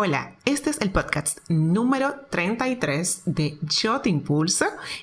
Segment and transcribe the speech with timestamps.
[0.00, 4.16] Hola, este es el podcast número 33 de Yo Te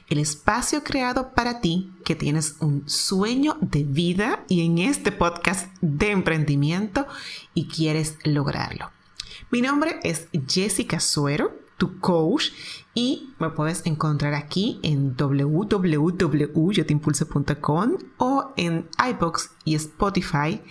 [0.08, 5.68] el espacio creado para ti que tienes un sueño de vida y en este podcast
[5.82, 7.08] de emprendimiento
[7.54, 8.90] y quieres lograrlo.
[9.52, 12.52] Mi nombre es Jessica Suero, tu coach,
[12.94, 20.62] y me puedes encontrar aquí en www.yoteimpulso.com o en iBox y Spotify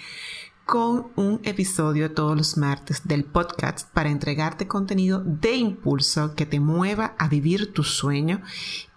[0.64, 6.58] con un episodio todos los martes del podcast para entregarte contenido de impulso que te
[6.58, 8.40] mueva a vivir tu sueño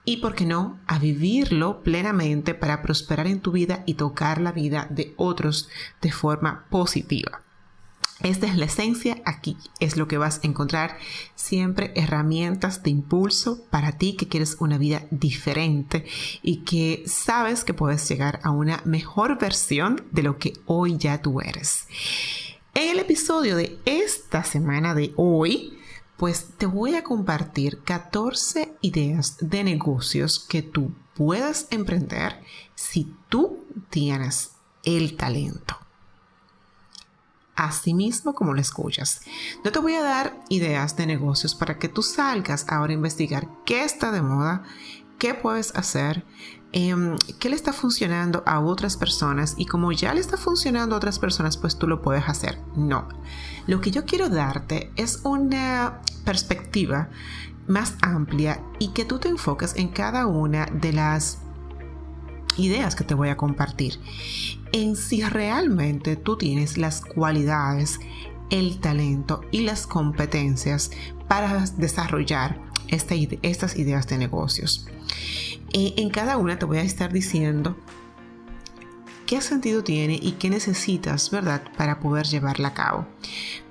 [0.06, 4.54] y, por qué no, a vivirlo plenamente para prosperar en tu vida y tocar la
[4.54, 5.68] vida de otros
[6.02, 7.42] de forma positiva.
[8.22, 9.58] Esta es la esencia, aquí.
[9.80, 10.98] Es lo que vas a encontrar.
[11.36, 16.06] Siempre herramientas de impulso para ti que quieres una vida diferente
[16.42, 21.22] y que sabes que puedes llegar a una mejor versión de lo que hoy ya
[21.22, 21.86] tú eres.
[22.74, 25.78] En el episodio de esta semana de hoy,
[26.18, 32.42] pues te voy a compartir 14 ideas de negocios que tú puedas emprender
[32.74, 34.54] si tú tienes
[34.84, 35.87] el talento
[37.58, 39.22] así mismo como lo escuchas.
[39.66, 43.50] Yo te voy a dar ideas de negocios para que tú salgas ahora a investigar
[43.66, 44.64] qué está de moda,
[45.18, 46.24] qué puedes hacer,
[46.72, 51.00] em, qué le está funcionando a otras personas y como ya le está funcionando a
[51.00, 52.60] otras personas, pues tú lo puedes hacer.
[52.76, 53.10] No.
[53.66, 57.10] Lo que yo quiero darte es una perspectiva
[57.68, 61.40] más amplia y que tú te enfoques en cada una de las
[62.58, 64.00] ideas que te voy a compartir
[64.72, 68.00] en si realmente tú tienes las cualidades,
[68.50, 70.92] el talento y las competencias
[71.28, 72.60] para desarrollar
[72.90, 74.88] estas ideas de negocios.
[75.74, 77.76] Eh, en cada una te voy a estar diciendo
[79.26, 83.08] qué sentido tiene y qué necesitas, ¿verdad?, para poder llevarla a cabo.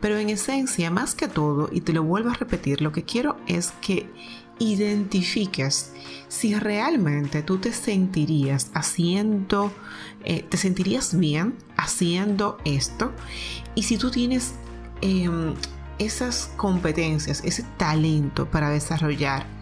[0.00, 3.38] Pero en esencia, más que todo, y te lo vuelvo a repetir, lo que quiero
[3.46, 4.10] es que
[4.58, 5.92] identifiques
[6.28, 9.72] si realmente tú te sentirías haciendo,
[10.24, 13.12] eh, te sentirías bien haciendo esto.
[13.74, 14.54] Y si tú tienes
[15.00, 15.54] em,
[15.98, 19.55] esas competencias, ese talento para desarrollar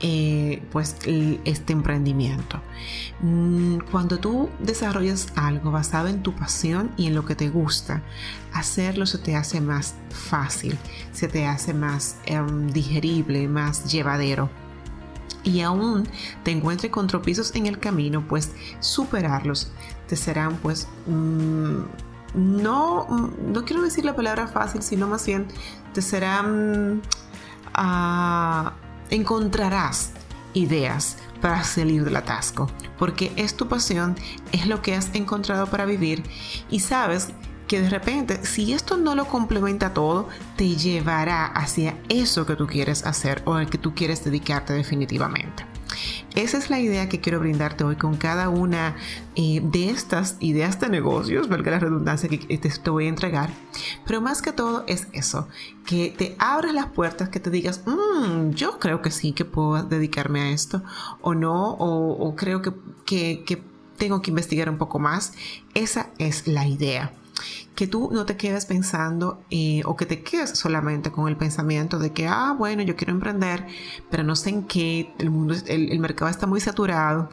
[0.00, 0.96] eh, pues
[1.44, 2.60] este emprendimiento.
[3.20, 8.02] Mm, cuando tú desarrollas algo basado en tu pasión y en lo que te gusta,
[8.52, 10.78] hacerlo se te hace más fácil,
[11.12, 14.50] se te hace más em, digerible, más llevadero
[15.44, 16.08] y aún
[16.42, 19.70] te encuentres con tropizos en el camino, pues superarlos
[20.08, 21.78] te serán pues mm,
[22.34, 25.46] no, no quiero decir la palabra fácil, sino más bien
[25.94, 27.00] te serán
[27.72, 28.74] ah,
[29.10, 30.10] encontrarás
[30.54, 34.16] ideas para salir del atasco, porque es tu pasión,
[34.52, 36.22] es lo que has encontrado para vivir
[36.70, 37.28] y sabes
[37.68, 42.66] que de repente, si esto no lo complementa todo, te llevará hacia eso que tú
[42.66, 45.66] quieres hacer o al que tú quieres dedicarte definitivamente.
[46.36, 48.94] Esa es la idea que quiero brindarte hoy con cada una
[49.36, 53.48] eh, de estas ideas de negocios, valga la redundancia que te, voy a entregar.
[54.06, 55.48] Pero más que todo es eso,
[55.86, 59.82] que te abras las puertas, que te digas, mm, yo creo que sí que puedo
[59.82, 60.82] dedicarme a esto,
[61.22, 62.74] o no, o, creo que,
[63.06, 63.62] que
[63.96, 65.32] tengo que investigar un poco más.
[65.72, 67.12] Esa es la idea
[67.74, 71.98] que tú no te quedes pensando eh, o que te quedes solamente con el pensamiento
[71.98, 73.66] de que, ah, bueno, yo quiero emprender,
[74.10, 77.30] pero no sé en qué, el, mundo, el, mercado está muy saturado.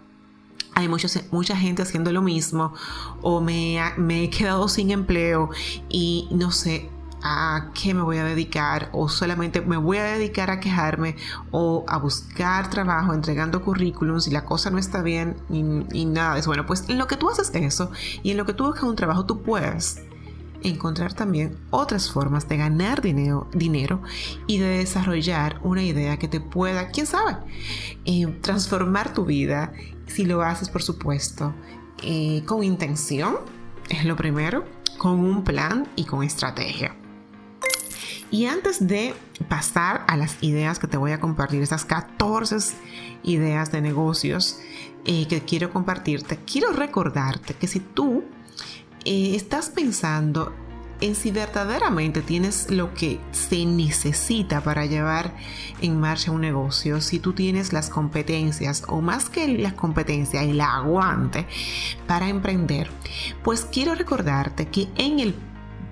[0.76, 2.74] Hay mucha gente haciendo lo mismo
[3.22, 5.52] o me, me he quedado sin empleo
[5.88, 6.90] y no sé,
[7.24, 11.16] a qué me voy a dedicar o solamente me voy a dedicar a quejarme
[11.52, 16.42] o a buscar trabajo entregando currículums y la cosa no está bien y, nada de
[16.42, 16.50] eso.
[16.50, 17.92] Bueno, pues en lo que tú haces eso
[18.22, 20.02] y en lo que tú buscas un trabajo tú puedes
[20.64, 24.02] encontrar también otras formas de ganar dinero, dinero
[24.46, 27.38] y de desarrollar una idea que te pueda, quién sabe,
[28.06, 29.74] eh, transformar tu vida
[30.08, 31.54] si lo haces, por supuesto,
[32.02, 33.38] eh, con intención,
[33.90, 34.66] es lo primero,
[34.98, 36.96] con un plan y con estrategia.
[38.34, 39.14] Y antes de
[39.48, 42.76] pasar a las ideas que te voy a compartir, esas 14
[43.22, 44.58] ideas de negocios
[45.06, 48.24] eh, que quiero compartirte, quiero recordarte que si tú
[49.06, 50.52] eh, estás pensando
[51.00, 55.36] en si verdaderamente tienes lo que se necesita para llevar
[55.82, 60.60] en marcha un negocio, si tú tienes las competencias o más que las competencias, el
[60.60, 61.46] aguante
[62.08, 62.90] para emprender,
[63.44, 65.36] pues quiero recordarte que en el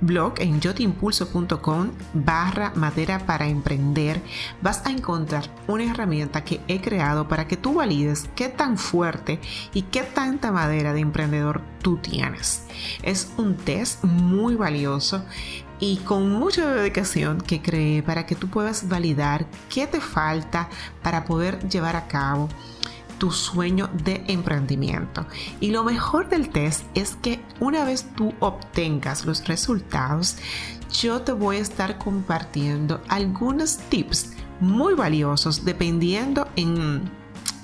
[0.01, 4.21] blog en yotimpulso.com barra madera para emprender
[4.61, 9.39] vas a encontrar una herramienta que he creado para que tú valides qué tan fuerte
[9.73, 12.65] y qué tanta madera de emprendedor tú tienes.
[13.03, 15.23] Es un test muy valioso
[15.79, 20.69] y con mucha dedicación que creé para que tú puedas validar qué te falta
[21.01, 22.49] para poder llevar a cabo
[23.21, 25.27] tu sueño de emprendimiento.
[25.59, 30.37] Y lo mejor del test es que una vez tú obtengas los resultados,
[30.91, 37.11] yo te voy a estar compartiendo algunos tips muy valiosos dependiendo en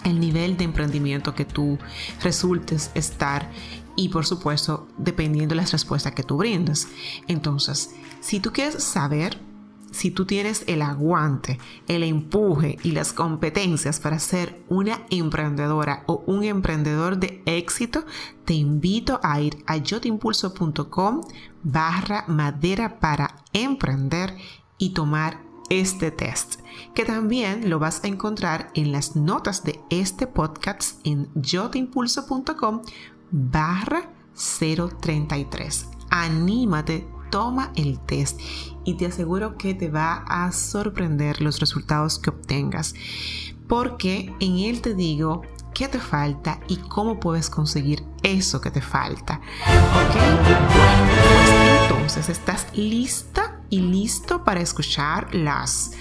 [0.06, 1.80] el nivel de emprendimiento que tú
[2.22, 3.50] resultes estar
[3.96, 6.88] y por supuesto dependiendo de las respuestas que tú brindas.
[7.28, 9.40] Entonces, si tú quieres saber
[9.98, 11.58] si tú tienes el aguante,
[11.88, 18.06] el empuje y las competencias para ser una emprendedora o un emprendedor de éxito,
[18.46, 21.22] te invito a ir a yotimpulso.com
[21.64, 24.38] barra madera para emprender
[24.78, 25.42] y tomar
[25.72, 26.62] este test,
[26.94, 32.84] que también lo vas a encontrar en las notas de este podcast en yotimpulso.com
[33.32, 35.90] barra 033.
[36.12, 38.40] Anímate toma el test
[38.84, 42.94] y te aseguro que te va a sorprender los resultados que obtengas,
[43.68, 45.42] porque en él te digo
[45.74, 49.42] qué te falta y cómo puedes conseguir eso que te falta.
[49.66, 50.16] ¿Ok?
[50.48, 55.92] pues entonces estás lista y listo para escuchar las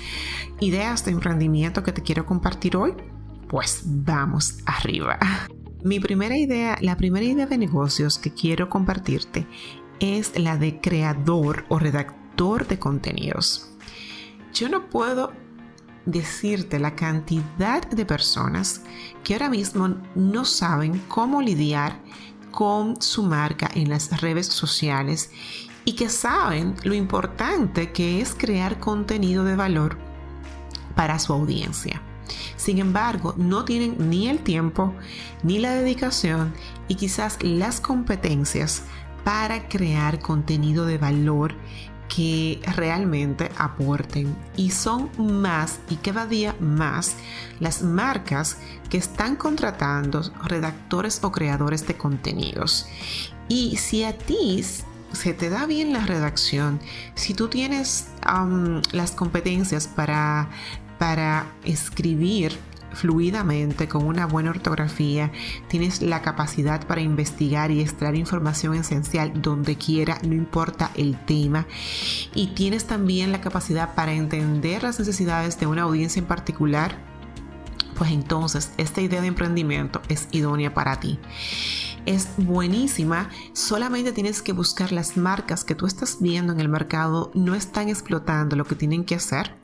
[0.60, 2.94] ideas de emprendimiento que te quiero compartir hoy.
[3.48, 5.18] Pues vamos arriba.
[5.84, 9.46] Mi primera idea, la primera idea de negocios que quiero compartirte
[10.00, 13.68] es la de creador o redactor de contenidos.
[14.52, 15.32] Yo no puedo
[16.06, 18.82] decirte la cantidad de personas
[19.24, 22.00] que ahora mismo no saben cómo lidiar
[22.52, 25.30] con su marca en las redes sociales
[25.84, 29.98] y que saben lo importante que es crear contenido de valor
[30.94, 32.00] para su audiencia.
[32.56, 34.94] Sin embargo, no tienen ni el tiempo,
[35.42, 36.54] ni la dedicación
[36.88, 38.82] y quizás las competencias
[39.26, 41.52] para crear contenido de valor
[42.08, 44.36] que realmente aporten.
[44.56, 47.16] Y son más y cada día más
[47.58, 48.58] las marcas
[48.88, 52.86] que están contratando redactores o creadores de contenidos.
[53.48, 54.64] Y si a ti
[55.10, 56.78] se te da bien la redacción,
[57.16, 58.06] si tú tienes
[58.92, 60.50] las competencias para,
[61.00, 62.56] para escribir
[62.96, 65.30] fluidamente, con una buena ortografía,
[65.68, 71.66] tienes la capacidad para investigar y extraer información esencial donde quiera, no importa el tema,
[72.34, 76.96] y tienes también la capacidad para entender las necesidades de una audiencia en particular,
[77.96, 81.18] pues entonces esta idea de emprendimiento es idónea para ti.
[82.04, 87.30] Es buenísima, solamente tienes que buscar las marcas que tú estás viendo en el mercado,
[87.34, 89.56] no están explotando lo que tienen que hacer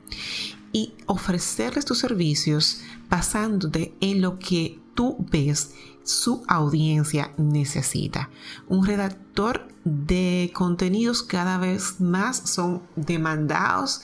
[0.73, 5.73] y ofrecerles tus servicios basándote en lo que tú ves
[6.03, 8.29] su audiencia necesita.
[8.67, 14.01] Un redactor de contenidos cada vez más son demandados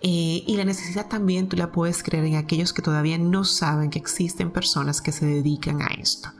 [0.00, 3.90] eh, y la necesidad también tú la puedes creer en aquellos que todavía no saben
[3.90, 6.30] que existen personas que se dedican a esto.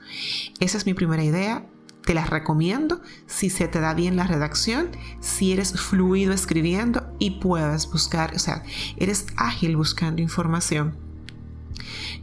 [0.59, 1.65] Esa es mi primera idea
[2.05, 4.89] te las recomiendo si se te da bien la redacción,
[5.19, 8.63] si eres fluido escribiendo y puedes buscar, o sea,
[8.97, 10.97] eres ágil buscando información.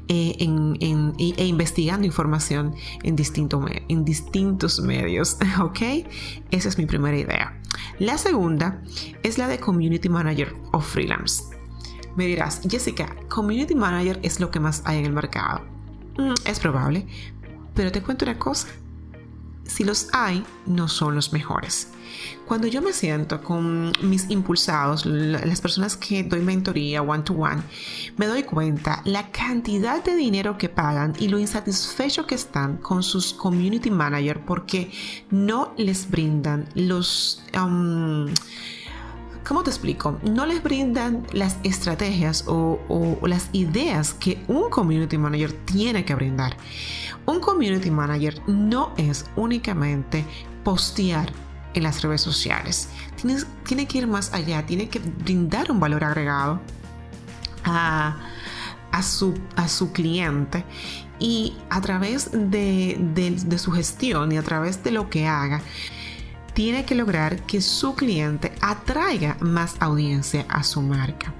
[0.09, 2.75] Eh, e investigando información
[3.05, 3.17] en,
[3.89, 5.81] en distintos medios, ¿ok?
[6.51, 7.61] Esa es mi primera idea.
[8.01, 8.83] La segunda
[9.23, 11.45] es la de Community Manager o Freelance.
[12.17, 15.61] Me dirás, Jessica, Community Manager es lo que más hay en el mercado.
[16.19, 17.07] Mm, es probable,
[17.75, 18.67] pero te cuento una cosa
[19.71, 21.89] si los hay, no son los mejores.
[22.45, 27.63] Cuando yo me siento con mis impulsados, las personas que doy mentoría one to one,
[28.17, 33.05] me doy cuenta la cantidad de dinero que pagan y lo insatisfecho que están con
[33.05, 34.91] sus community manager porque
[35.31, 37.43] no les brindan los...
[37.55, 38.27] Um,
[39.51, 40.19] ¿Cómo te explico?
[40.23, 46.57] No les brindan las estrategias o, las ideas que un community manager tiene que brindar.
[47.31, 50.25] Un community manager no es únicamente
[50.65, 51.33] postear
[51.75, 52.89] en las redes sociales.
[53.65, 56.61] tiene que ir más allá, tiene que brindar un valor agregado
[57.63, 58.17] a,
[59.01, 60.65] su, a su cliente
[61.21, 65.63] y a través de, de, su gestión y a través de lo que haga,
[66.53, 71.33] tiene que lograr que su cliente atraiga más audiencia a su marca.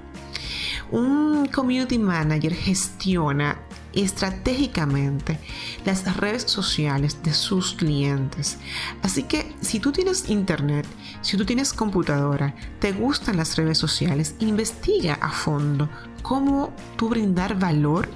[0.89, 3.57] Un community manager gestiona
[3.93, 5.39] estratégicamente
[5.85, 8.57] las redes sociales de sus clientes.
[9.01, 10.85] Así que si tú tienes internet,
[11.21, 15.89] si tú tienes computadora, te gustan las redes sociales, investiga a fondo
[16.21, 18.07] cómo tú brindar valor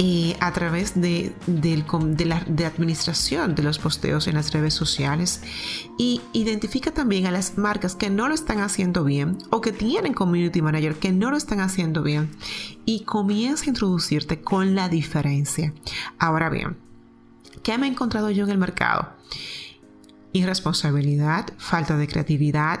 [0.00, 5.42] eh, a través de, la de administración de los posteos en las redes sociales
[5.98, 10.14] y identifica también a las marcas que no lo están haciendo bien o que tienen
[10.14, 12.30] community manager que no lo están haciendo bien
[12.84, 15.74] y comienza a introducirte con la diferencia.
[16.20, 16.76] Ahora bien,
[17.64, 19.08] ¿qué me he encontrado yo en el mercado?
[20.32, 22.80] Irresponsabilidad, falta de creatividad.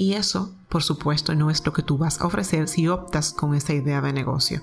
[0.00, 3.56] Y eso por supuesto, no es lo que tú vas a ofrecer si optas con
[3.56, 4.62] esa idea de negocio.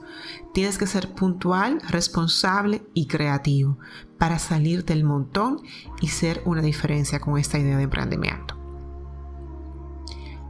[0.53, 3.77] Tienes que ser puntual, responsable y creativo
[4.17, 5.61] para salir del montón
[5.99, 8.57] y ser una diferencia con esta idea de emprendimiento.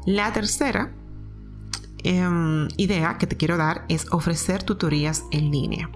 [0.06, 0.94] La tercera
[2.04, 5.90] em, idea que te quiero dar es ofrecer tutorías en línea.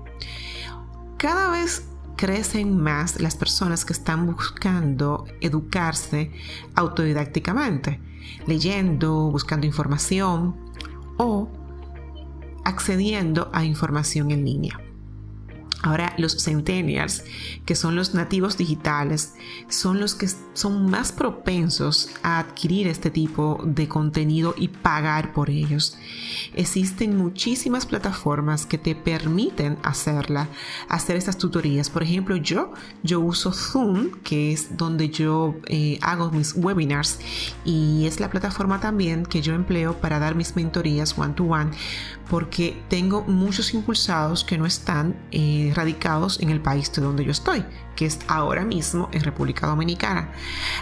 [1.17, 1.85] Cada vez
[2.17, 6.31] crecen más las personas que están buscando educarse
[6.73, 7.99] autodidácticamente
[8.47, 10.55] leyendo, buscando información
[11.17, 11.49] o
[12.63, 14.79] accediendo a información en línea.
[15.83, 17.23] Ahora los centennials,
[17.65, 19.33] que son los nativos digitales,
[19.67, 25.49] son los que son más propensos a adquirir este tipo de contenido y pagar por
[25.49, 25.97] ellos.
[26.53, 30.49] Existen muchísimas plataformas que te permiten hacerla,
[30.87, 31.89] hacer estas tutorías.
[31.89, 37.19] Por ejemplo, yo, yo uso Zoom, que es donde yo eh, hago mis webinars
[37.65, 41.71] y es la plataforma también que yo empleo para dar mis mentorías one to one
[42.31, 47.31] porque tengo muchos impulsados que no están eh, radicados en el país de donde yo
[47.31, 47.63] estoy,
[47.95, 50.31] que es ahora mismo en República Dominicana.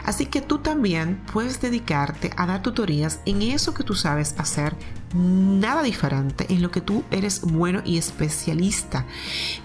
[0.06, 4.76] Así que tú también puedes dedicarte a dar tutorías en eso que tú sabes hacer,
[5.14, 9.06] nada diferente, en lo que tú eres bueno y especialista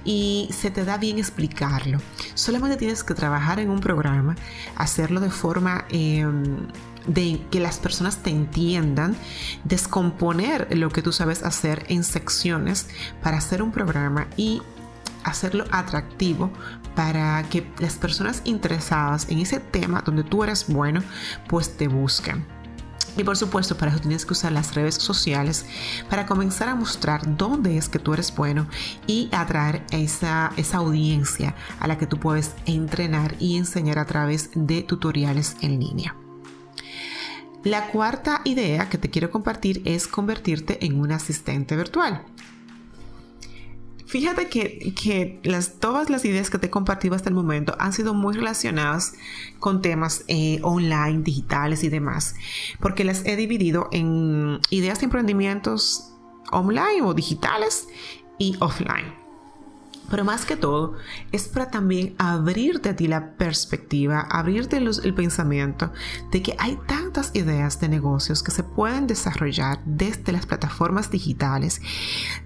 [0.04, 1.98] y se te da bien explicarlo.
[2.34, 4.36] Solamente tienes que trabajar en un programa,
[4.76, 5.84] hacerlo de forma...
[5.90, 6.66] Em,
[7.06, 9.14] de que las personas te entiendan,
[9.64, 12.88] descomponer lo que tú sabes hacer en secciones
[13.22, 14.62] para hacer un programa y
[15.24, 16.50] hacerlo atractivo
[16.94, 21.02] para que las personas interesadas en ese tema donde tú eres bueno,
[21.48, 22.44] pues te busquen.
[23.16, 25.66] Y por supuesto, para eso tienes que usar las redes sociales
[26.10, 28.66] para comenzar a mostrar dónde es que tú eres bueno
[29.06, 34.50] y atraer esa, esa audiencia a la que tú puedes entrenar y enseñar a través
[34.54, 36.16] de tutoriales en línea.
[37.62, 42.22] La cuarta idea que te quiero compartir es convertirte en un asistente virtual.
[44.14, 48.14] Fíjate que, las, todas las ideas que te he compartido hasta el momento han sido
[48.14, 49.14] muy relacionadas
[49.58, 52.36] con temas eh, online, digitales y demás,
[52.78, 56.12] porque las he dividido en ideas de emprendimientos
[56.52, 57.88] online o digitales
[58.38, 59.23] y offline.
[60.10, 60.94] Pero más que todo,
[61.32, 65.92] es para también abrirte a ti la perspectiva, abrirte el pensamiento
[66.30, 71.80] de que hay tantas ideas de negocios que se pueden desarrollar desde las plataformas digitales,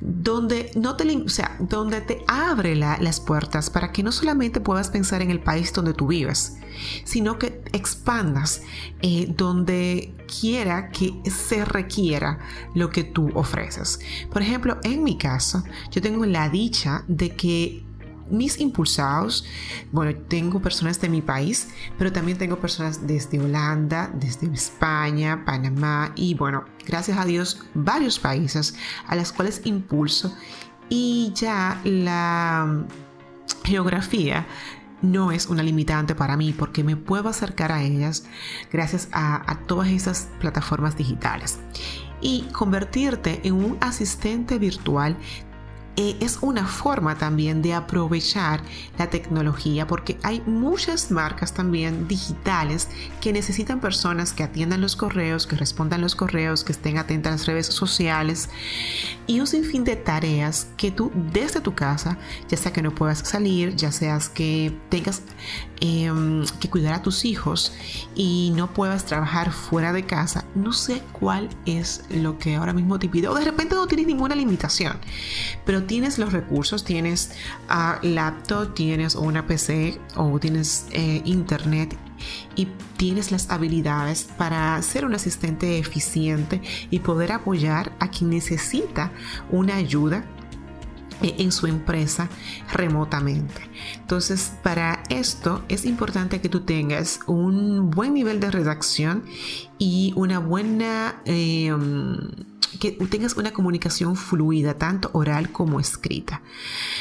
[0.01, 4.91] donde, no te, o sea, donde te abre las puertas para que no solamente puedas
[4.91, 6.57] pensar en el país donde tú vives,
[7.05, 8.63] sino que expandas
[9.03, 12.39] eh, donde quiera que se requiera
[12.75, 14.01] lo que tú ofreces.
[14.33, 17.85] Por ejemplo, en mi caso, yo tengo la dicha de que
[18.31, 19.45] mis impulsados,
[19.93, 26.13] bueno, tengo personas de mi país, pero también tengo personas desde Holanda, desde España, Panamá
[26.15, 28.75] y bueno, gracias a Dios, varios países
[29.07, 30.35] a los cuales impulso
[30.89, 32.85] y ya la
[33.65, 34.47] geografía
[35.03, 38.25] no es una limitante para mí porque me puedo acercar a ellas
[38.73, 41.59] gracias a, todas esas plataformas digitales.
[42.21, 45.17] Y convertirte en un asistente virtual
[45.99, 48.63] es una forma también de aprovechar
[48.99, 52.89] la tecnología porque hay muchas marcas también digitales
[53.21, 57.37] que necesitan personas que atiendan los correos, que respondan los correos, que estén atentas a
[57.37, 58.49] las redes sociales
[59.27, 62.17] y un sinfín de tareas que tú desde tu casa,
[62.49, 65.23] ya sea que no puedas salir, ya seas que tengas
[65.81, 67.73] em, que cuidar a tus hijos
[68.15, 72.99] y no puedas trabajar fuera de casa, no sé cuál es lo que ahora mismo
[72.99, 74.99] te pide o de repente no tienes ninguna limitación,
[75.65, 77.33] pero tienes los recursos, tienes
[77.71, 81.97] uh, laptop, tienes una PC o tienes eh, internet
[82.57, 82.67] y
[82.97, 89.13] tienes las habilidades para ser un asistente eficiente y poder apoyar a quien necesita
[89.51, 90.25] una ayuda
[91.23, 92.29] en su empresa
[92.73, 93.61] remotamente.
[93.97, 99.25] Entonces, para esto es importante que tú tengas un buen nivel de redacción
[99.79, 101.23] y una buena...
[101.25, 102.31] Em,
[102.81, 106.43] que tengas una comunicación fluida, tanto oral como escrita.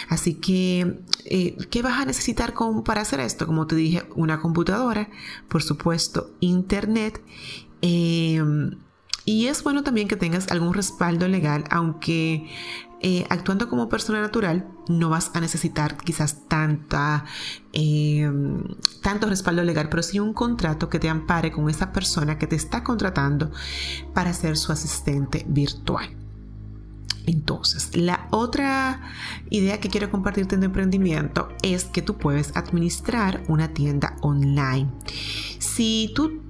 [0.10, 2.54] Así que, eh, ¿qué vas a necesitar
[2.86, 3.46] para hacer esto?
[3.46, 5.10] Como te dije, una computadora,
[5.48, 7.22] por supuesto, internet.
[7.82, 8.78] Em,
[9.30, 12.48] Y es bueno también que tengas algún respaldo legal, aunque
[13.02, 17.26] eh, actuando como persona natural no vas a necesitar quizás tanta,
[17.74, 18.32] eh,
[19.04, 22.56] tanto respaldo legal, pero sí un contrato que te ampare con esa persona que te
[22.56, 23.52] está contratando
[24.14, 26.10] para ser su asistente virtual.
[27.28, 29.02] Entonces, la otra
[29.50, 34.90] idea que quiero compartirte en emprendimiento es que tú puedes administrar una tienda online.
[35.60, 36.47] Si tú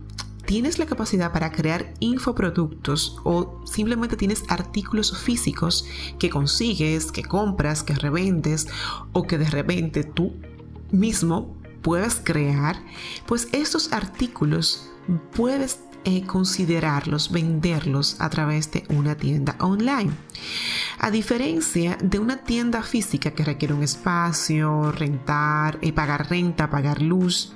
[0.48, 5.86] tienes la capacidad para crear infoproductos o simplemente tienes artículos físicos
[6.18, 8.68] que consigues, que compras, que revendes
[9.12, 10.34] o que de repente tú
[10.90, 12.82] mismo puedes crear,
[13.28, 14.90] pues estos artículos
[15.34, 20.12] puedes eh, considerarlos, venderlos a través de una tienda online.
[20.98, 27.02] A diferencia de una tienda física que requiere un espacio, rentar, eh, pagar renta, pagar
[27.02, 27.54] luz,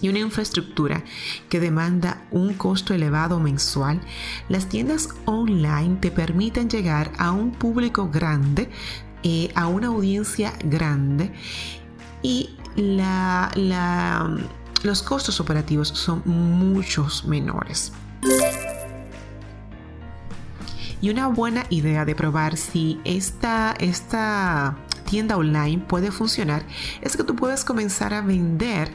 [0.00, 1.04] y una infraestructura
[1.48, 4.00] que demanda un costo elevado mensual,
[4.48, 8.70] las tiendas online te permiten llegar a un público grande,
[9.22, 11.32] eh, a una audiencia grande
[12.22, 13.50] y la,
[14.82, 17.92] los costos operativos son muchos menores.
[21.00, 24.76] Y una buena idea de probar si esta, esta
[25.08, 26.64] tienda online puede funcionar
[27.00, 28.92] es que tú puedes comenzar a vender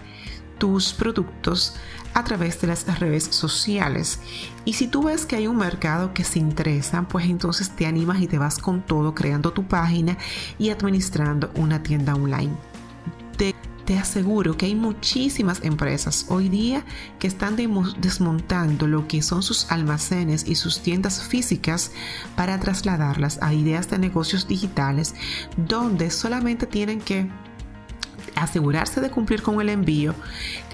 [0.57, 1.75] tus productos
[2.13, 4.19] a través de las redes sociales.
[4.65, 8.21] Y si tú ves que hay un mercado que se interesa, pues entonces te animas
[8.21, 10.17] y te vas con todo creando tu página
[10.57, 12.53] y administrando una tienda online.
[13.37, 13.55] Te,
[13.85, 16.85] te aseguro que hay muchísimas empresas hoy día
[17.19, 21.91] que están desmontando lo que son sus almacenes y sus tiendas físicas
[22.35, 25.15] para trasladarlas a ideas de negocios digitales
[25.57, 27.29] donde solamente tienen que
[28.35, 30.15] asegurarse de cumplir con el envío,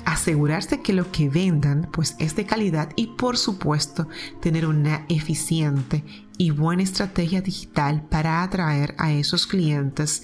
[0.06, 4.08] asegurarse que lo que vendan pues es de calidad y por supuesto
[4.42, 6.04] tener una eficiente
[6.38, 10.24] y buena estrategia digital para atraer a esos clientes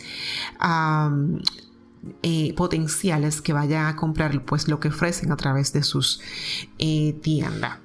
[2.21, 6.21] eh, potenciales que vayan a comprar pues lo que ofrecen a través de sus
[6.77, 7.84] eh, tiendas.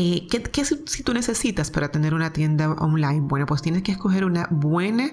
[0.00, 3.22] Eh, ¿qué, si, tú necesitas para tener una tienda online?
[3.22, 5.10] Bueno, pues tienes que escoger una buena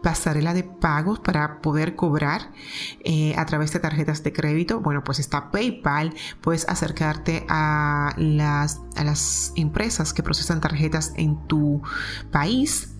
[0.00, 2.52] pasarela de pagos para poder cobrar
[3.00, 4.80] eh, a través de tarjetas de crédito.
[4.80, 6.14] Bueno, pues está PayPal.
[6.40, 11.82] Puedes acercarte a las, a las empresas que procesan tarjetas en tu
[12.30, 12.94] país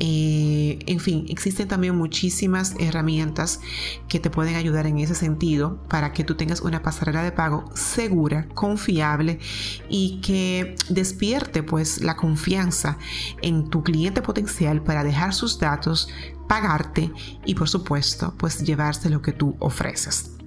[0.00, 3.60] eh, en fin, existen también muchísimas herramientas
[4.08, 7.64] que te pueden ayudar en ese sentido para que tú tengas una pasarela de pago
[7.74, 9.40] segura, confiable
[9.88, 12.96] y que despierte pues la confianza
[13.42, 16.08] en tu cliente potencial para dejar sus datos,
[16.46, 17.10] pagarte
[17.44, 20.37] y por supuesto pues llevarse lo que tú ofreces.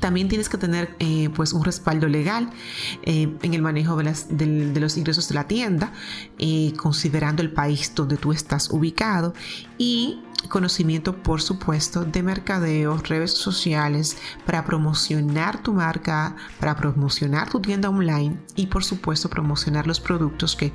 [0.00, 2.50] También tienes que tener eh, pues un respaldo legal
[3.02, 5.92] eh, en el manejo de, los ingresos de la tienda,
[6.38, 9.34] eh, considerando el país donde tú estás ubicado
[9.76, 17.60] y conocimiento, por supuesto, de mercadeo, redes sociales, para promocionar tu marca, para promocionar tu
[17.60, 20.72] tienda online y, por supuesto, promocionar los productos que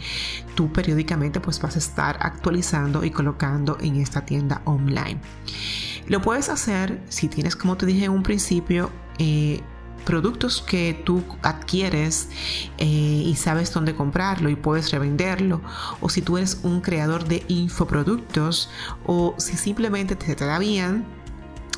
[0.54, 5.20] tú periódicamente pues, vas a estar actualizando y colocando en esta tienda online.
[6.08, 9.62] Lo puedes hacer si tienes, como te dije en un principio, eh,
[10.06, 12.30] productos que tú adquieres
[12.78, 15.62] eh, y sabes dónde comprarlo y puedes revenderlo,
[16.00, 18.70] o si tú eres un creador de infoproductos,
[19.06, 21.06] o si simplemente te, te da bien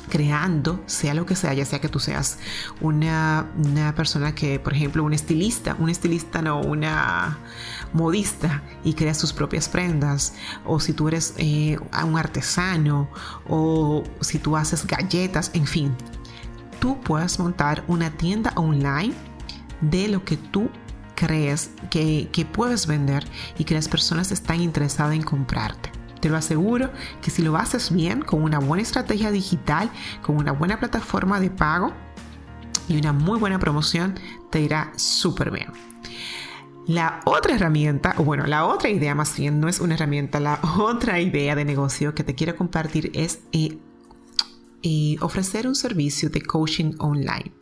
[0.08, 2.38] creando, sea lo que sea, ya sea que tú seas
[2.80, 3.46] una,
[3.96, 7.38] persona que, por ejemplo, un estilista, un estilista no, una
[7.92, 13.08] modista y creas tus propias prendas, o si tú eres eh, un artesano,
[13.48, 15.94] o si tú haces galletas, en fin,
[16.80, 19.14] tú puedes montar una tienda online
[19.80, 20.70] de lo que tú
[21.14, 23.26] crees que, que puedes vender
[23.58, 25.97] y que las personas están interesadas en comprarte.
[26.20, 26.90] Te lo aseguro
[27.22, 29.90] que si lo haces bien, con una buena estrategia digital,
[30.22, 31.92] con una buena plataforma de pago
[32.88, 34.14] y una muy buena promoción,
[34.50, 35.72] te irá súper bien.
[36.86, 40.58] La otra herramienta, o bueno, la otra idea más bien, no es una herramienta, la
[40.78, 43.78] otra idea de negocio que te quiero compartir es eh,
[44.82, 47.52] eh, ofrecer un servicio de coaching online.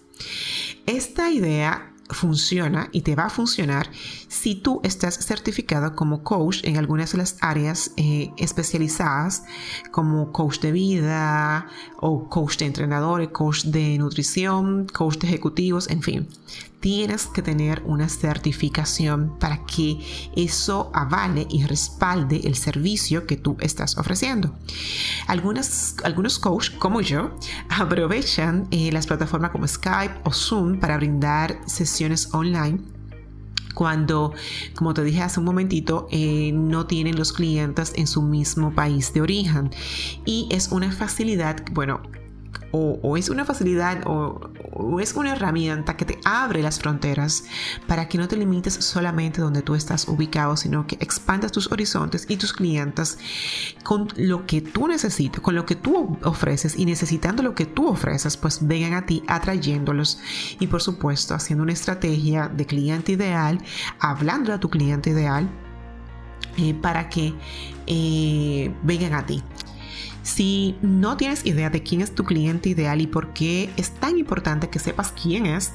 [0.86, 3.90] Esta idea funciona y te va a funcionar
[4.28, 9.44] si tú estás certificado como coach en algunas de las áreas eh, especializadas
[9.90, 11.66] como coach de vida
[11.98, 16.28] o coach de entrenadores, coach de nutrición, coach de ejecutivos, en fin
[16.80, 19.98] tienes que tener una certificación para que
[20.36, 24.54] eso avale y respalde el servicio que tú estás ofreciendo.
[25.26, 27.36] Algunas, algunos coaches, como yo,
[27.68, 32.78] aprovechan eh, las plataformas como Skype o Zoom para brindar sesiones online
[33.76, 34.32] cuando,
[34.74, 39.12] como te dije hace un momentito, eh, no tienen los clientes en su mismo país
[39.12, 39.70] de origen.
[40.24, 42.00] Y es una facilidad, bueno,
[42.72, 44.50] o, es una facilidad o,
[45.00, 47.44] es una herramienta que te abre las fronteras
[47.87, 52.26] para que no te limites solamente donde tú estás ubicado, sino que expandas tus horizontes
[52.29, 53.18] y tus clientes
[53.83, 57.88] con lo que tú necesitas, con lo que tú ofreces y necesitando lo que tú
[57.88, 60.18] ofreces, pues vengan a ti atrayéndolos
[60.61, 63.59] y por supuesto haciendo una estrategia de cliente ideal,
[64.00, 65.48] hablando a tu cliente ideal
[66.57, 67.35] eh, para que
[67.87, 69.42] eh, vengan a ti.
[70.26, 74.18] Si no tienes idea de quién es tu cliente ideal y por qué es tan
[74.18, 75.72] importante que sepas quién es,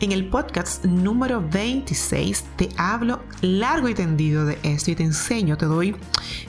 [0.00, 5.58] en el podcast número 26 te hablo largo y tendido de esto y te enseño,
[5.58, 5.94] te doy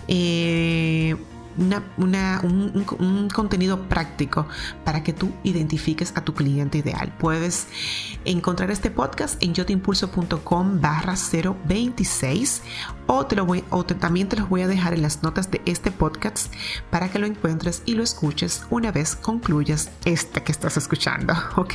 [0.08, 1.18] eh,
[1.58, 4.48] un, contenido práctico
[4.84, 7.14] para que tú identifiques a tu cliente ideal.
[7.18, 7.68] Puedes
[8.26, 11.16] encontrar este podcast en yotimpulso.com barra
[11.66, 12.62] 026
[13.08, 15.62] o, te lo voy, o también te los voy a dejar en las notas de
[15.66, 16.54] este podcast
[16.90, 21.74] para que lo encuentres y lo escuches una vez concluyas este que estás escuchando, ¿ok?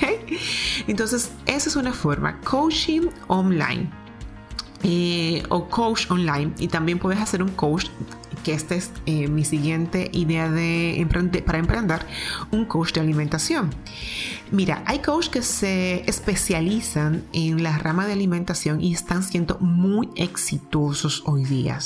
[0.86, 3.90] Entonces, esa es una forma, coaching online.
[4.82, 7.86] Eh, o coach online y también puedes hacer un coach
[8.44, 11.06] que esta es eh, mi siguiente idea de
[11.44, 12.06] para emprender,
[12.50, 13.70] un coach de alimentación.
[14.50, 20.08] Mira, hay coaches que se especializan en la rama de alimentación y están siendo muy
[20.16, 21.78] exitosos hoy día.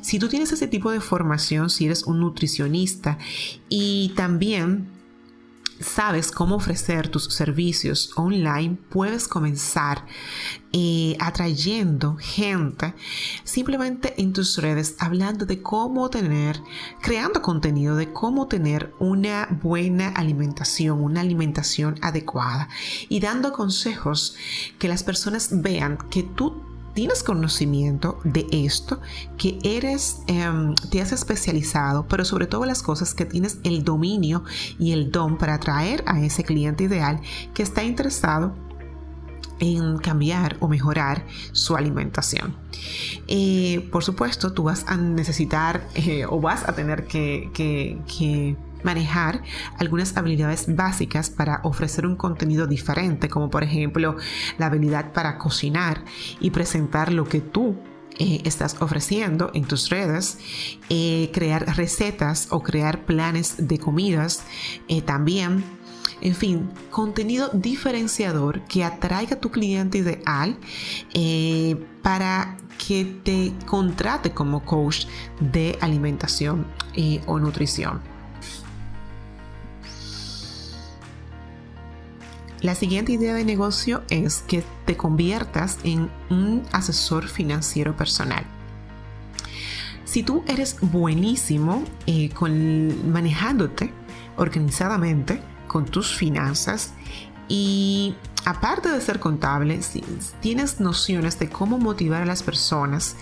[0.00, 3.18] Si tú tienes ese tipo de formación, si eres un nutricionista
[3.68, 4.95] y también
[5.80, 10.04] sabes cómo ofrecer tus servicios online, puedes comenzar
[10.72, 12.94] eh, atrayendo gente
[13.44, 16.60] simplemente en tus redes, hablando de cómo tener,
[17.00, 22.68] creando contenido de cómo tener una buena alimentación, una alimentación adecuada
[23.08, 24.36] y dando consejos
[24.78, 26.62] que las personas vean que tú
[26.96, 29.02] tienes conocimiento de esto,
[29.36, 34.44] que eres, em, te has especializado, pero sobre todo las cosas que tienes el dominio
[34.78, 37.20] y el don para atraer a ese cliente ideal
[37.52, 38.54] que está interesado
[39.58, 42.56] en cambiar o mejorar su alimentación.
[43.28, 49.42] Eh, por supuesto, tú vas a necesitar eh, o vas a tener que, que manejar
[49.78, 54.16] algunas habilidades básicas para ofrecer un contenido diferente, como por ejemplo
[54.56, 56.04] la habilidad para cocinar
[56.40, 57.76] y presentar lo que tú
[58.18, 60.38] eh, estás ofreciendo en tus redes,
[60.88, 64.42] eh, crear recetas o crear planes de comidas
[64.88, 65.62] eh, también.
[66.22, 70.56] En fin, contenido diferenciador que atraiga a tu cliente ideal
[72.02, 75.04] para que te contrate como coach
[75.40, 76.66] de alimentación
[77.26, 78.15] o nutrición.
[82.66, 88.44] La siguiente idea de negocio es que te conviertas en un asesor financiero personal.
[90.04, 93.92] Si tú eres buenísimo eh, con manejándote
[94.36, 96.92] organizadamente con tus finanzas
[97.46, 98.16] y
[98.46, 100.04] aparte de ser contable, si
[100.40, 103.16] tienes nociones de cómo motivar a las personas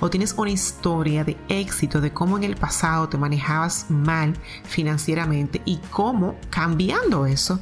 [0.00, 4.34] o tienes una historia de éxito de cómo en el pasado te manejabas mal
[4.64, 7.58] financieramente y cómo cambiando eso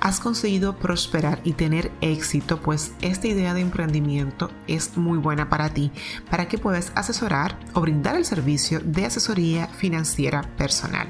[0.00, 5.70] has conseguido prosperar y tener éxito, pues esta idea de emprendimiento es muy buena para
[5.70, 5.92] ti,
[6.28, 11.06] para que puedas asesorar o brindar el servicio de asesoría financiera personal.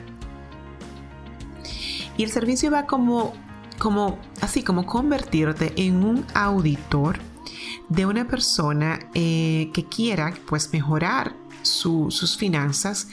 [2.18, 3.32] Y el servicio va como
[3.78, 7.18] como así como convertirte en un auditor
[7.88, 13.08] de una persona eh, que quiera pues mejorar sus finanzas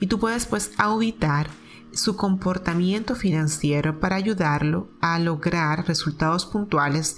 [0.00, 1.48] y tú puedes pues auditar
[1.92, 7.16] su comportamiento financiero para ayudarlo a lograr resultados puntuales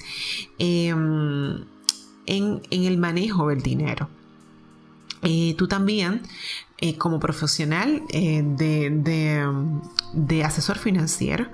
[0.58, 1.64] em,
[2.26, 4.08] en, el manejo del dinero.
[5.22, 6.22] Eh, tú también
[6.78, 11.46] eh, como profesional eh, de, asesor financiero,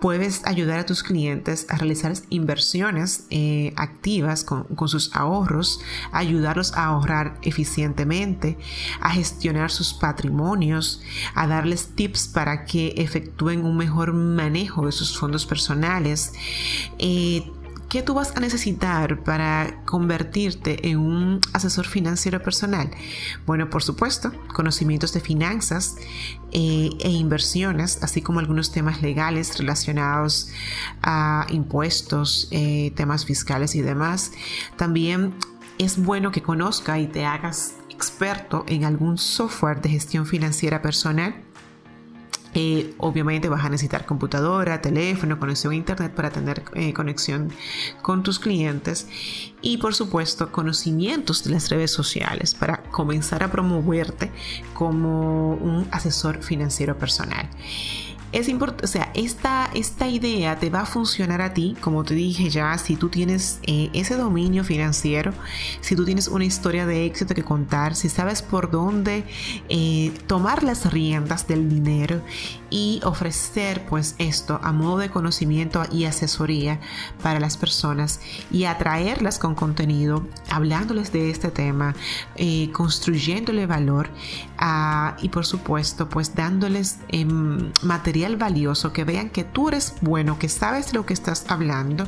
[0.00, 3.28] puedes ayudar a tus clientes a realizar inversiones
[3.76, 8.58] activas con, sus ahorros, ayudarlos a ahorrar eficientemente,
[9.00, 11.00] a gestionar sus patrimonios,
[11.36, 16.32] a darles tips para que efectúen un mejor manejo de sus fondos personales
[17.96, 22.90] ¿Qué tú vas a necesitar para convertirte en un asesor financiero personal?
[23.46, 25.96] Bueno, por supuesto, conocimientos de finanzas
[26.52, 30.50] eh, e inversiones, así como algunos temas legales relacionados
[31.02, 34.32] a impuestos, eh, temas fiscales y demás.
[34.76, 35.32] También
[35.78, 41.45] es bueno que conozca y te hagas experto en algún software de gestión financiera personal
[42.58, 47.52] eh, obviamente vas a necesitar computadora, teléfono, conexión a internet para tener eh, conexión
[48.00, 49.08] con tus clientes
[49.60, 54.32] y por supuesto conocimientos de las redes sociales para comenzar a promoverte
[54.72, 57.46] como un asesor financiero personal
[58.36, 62.14] es importante, o sea, esta, esta idea te va a funcionar a ti, como te
[62.14, 65.32] dije ya, si tú tienes eh, ese dominio financiero,
[65.80, 69.24] si tú tienes una historia de éxito que contar, si sabes por dónde
[69.70, 72.20] eh, tomar las riendas del dinero
[72.70, 76.80] y ofrecer pues esto a modo de conocimiento y asesoría
[77.22, 81.94] para las personas y atraerlas con contenido, hablándoles de este tema,
[82.36, 84.10] eh, construyéndole valor
[84.58, 90.38] ah, y por supuesto pues dándoles em, material valioso, que vean que tú eres bueno,
[90.38, 92.06] que sabes lo que estás hablando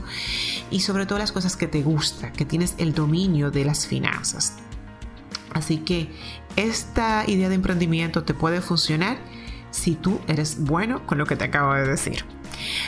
[0.70, 4.54] y sobre todo las cosas que te gusta, que tienes el dominio de las finanzas.
[5.52, 6.10] Así que
[6.56, 9.18] esta idea de emprendimiento te puede funcionar
[9.70, 12.24] si tú eres bueno con lo que te acabo de decir.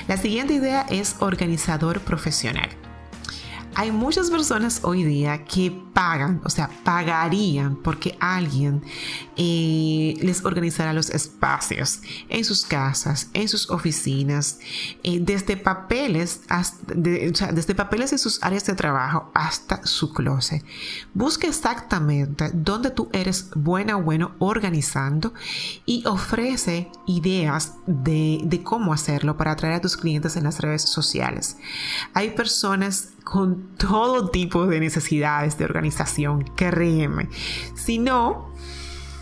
[0.08, 2.70] La siguiente idea es organizador profesional.
[3.74, 8.82] Hay muchas personas hoy día que pagan, o sea, pagarían porque alguien
[9.36, 14.58] eh, les organizará los espacios en sus casas, en sus oficinas,
[15.02, 16.40] eh, desde papeles,
[16.96, 20.64] desde papeles en sus áreas de trabajo hasta su closet.
[21.14, 25.32] Busca exactamente dónde tú eres buena o bueno organizando
[25.86, 30.82] y ofrece ideas de, de cómo hacerlo para atraer a tus clientes en las redes
[30.82, 31.56] sociales.
[32.14, 37.28] Hay personas con todo tipo de necesidades de organización, créeme.
[37.76, 38.52] Si no,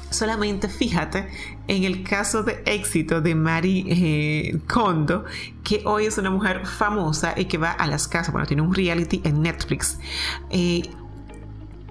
[0.08, 1.28] solamente fíjate
[1.66, 5.26] en el caso de éxito de Mari eh, Kondo,
[5.62, 8.74] que hoy es una mujer famosa y que va a las casas, bueno, tiene un
[8.74, 9.98] reality en Netflix.
[10.48, 10.88] Eh,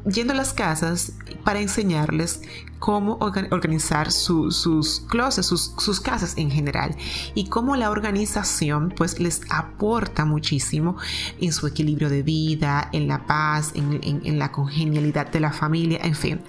[0.07, 2.41] yendo a las casas para enseñarles
[2.79, 6.95] cómo organizar sus closets, sus, casas en general
[7.33, 10.97] y cómo la organización pues les aporta muchísimo
[11.41, 15.99] en su equilibrio de vida, en la paz, en, en la congenialidad de la familia,
[16.03, 16.41] en fin.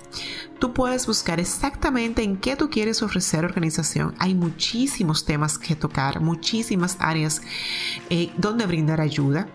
[0.59, 4.15] Tú puedes buscar exactamente en qué tú quieres ofrecer organización.
[4.19, 7.43] Hay muchísimos temas que tocar, muchísimas áreas
[8.11, 9.49] eh, donde brindar ayuda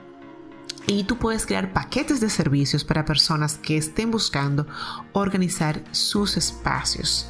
[0.87, 4.67] y tú puedes crear paquetes de servicios para personas que estén buscando
[5.13, 7.29] organizar sus espacios.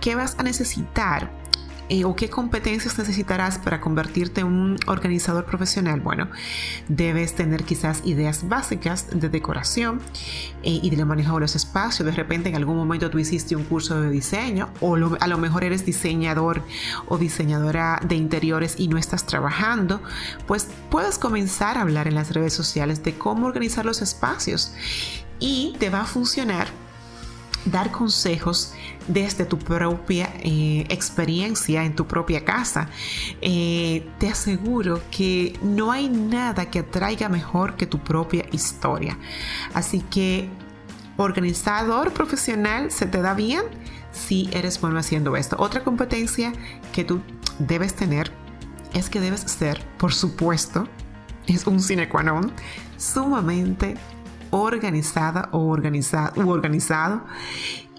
[0.00, 1.39] ¿Qué vas a necesitar?
[1.92, 6.00] Eh, o qué competencias necesitarás para convertirte en un organizador profesional?
[6.00, 6.30] Bueno,
[6.86, 10.00] debes tener quizás ideas básicas de decoración
[10.62, 12.06] eh, y del manejo de los espacios.
[12.06, 15.64] De repente en algún momento tú hiciste un curso de diseño o a lo mejor
[15.64, 16.62] eres diseñador
[17.08, 20.00] o diseñadora de interiores y no estás trabajando,
[20.46, 24.72] pues puedes comenzar a hablar en las redes sociales de cómo organizar los espacios
[25.40, 26.68] y te va a funcionar
[27.64, 28.72] dar consejos
[29.06, 32.88] desde tu propia eh, experiencia en tu propia casa.
[33.40, 39.18] Eh, te aseguro que no hay nada que atraiga mejor que tu propia historia.
[39.74, 40.48] Así que
[41.16, 43.64] organizador profesional se te da bien
[44.12, 45.56] si eres bueno haciendo esto.
[45.58, 46.52] Otra competencia
[46.92, 47.20] que tú
[47.58, 48.32] debes tener
[48.94, 50.88] es que debes ser, por supuesto,
[51.46, 52.52] es un sine qua non,
[52.96, 53.96] sumamente
[54.50, 57.22] organizada o organizado, u organizado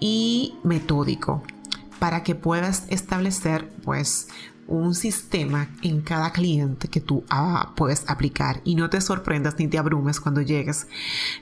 [0.00, 1.42] y metódico
[1.98, 4.28] para que puedas establecer pues
[4.66, 8.60] un sistema en cada cliente que tú ah, puedes aplicar.
[8.64, 10.86] Y no te sorprendas ni te abrumes cuando llegues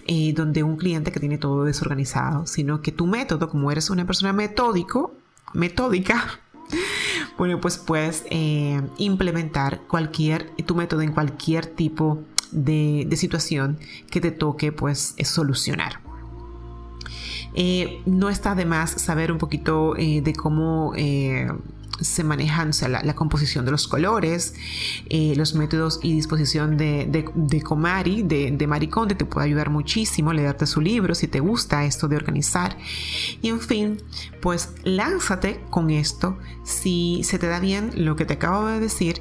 [0.07, 4.05] eh, donde un cliente que tiene todo desorganizado, sino que tu método, como eres una
[4.05, 5.15] persona metódico,
[5.53, 6.41] metódica,
[7.39, 13.79] bueno, pues puedes eh, implementar cualquier, tu método en cualquier tipo de, situación
[14.11, 16.01] que te toque pues solucionar.
[17.55, 21.51] Eh, no está de más saber un poquito eh, de cómo eh,
[22.01, 24.55] se manejan la, composición de los colores,
[25.11, 30.67] los métodos y disposición de, de, Comari, de, de Mariconde, te puede ayudar muchísimo, leerte
[30.67, 32.79] su libro si te gusta esto de organizar.
[33.43, 33.99] Y en fin,
[34.41, 36.39] pues lánzate con esto.
[36.65, 39.21] Si se te da bien lo que te acabo de decir,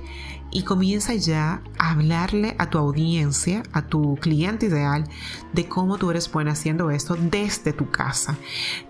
[0.51, 5.05] y comienza ya a hablarle a tu audiencia, a tu cliente ideal,
[5.53, 8.37] de cómo tú eres buena haciendo esto desde tu casa.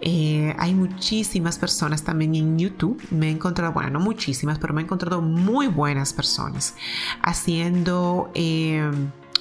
[0.02, 4.82] Eh, hay muchísimas personas también en YouTube, me he encontrado, bueno, no muchísimas, pero me
[4.82, 6.76] he encontrado muy buenas personas
[7.22, 8.32] haciendo...
[8.34, 8.90] Eh,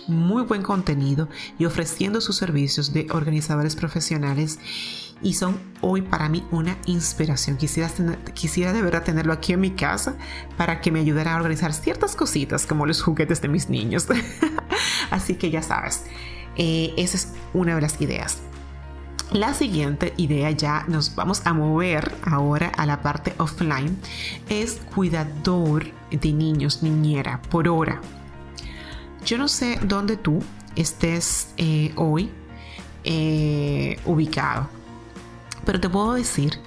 [0.09, 1.29] muy buen contenido
[1.59, 4.59] y ofreciendo sus servicios de organizadores profesionales
[5.23, 7.57] y son hoy para mí una inspiración.
[7.57, 7.91] Quisiera,
[8.35, 10.17] quisiera de verdad tenerlo aquí en mi casa
[10.57, 14.07] para que me ayudara a organizar ciertas cositas como los juguetes de mis niños.
[15.11, 16.05] Así que ya sabes,
[16.57, 18.39] eh, esa es una de las ideas.
[19.33, 23.99] La siguiente idea, ya nos vamos a mover ahora a la parte offline,
[24.49, 28.01] es cuidador de niños, niñera, por hora.
[29.27, 30.43] Yo no sé dónde tú
[30.77, 32.31] estés eh, hoy
[33.05, 34.71] eh, ubicado,
[35.65, 36.59] pero te puedo decir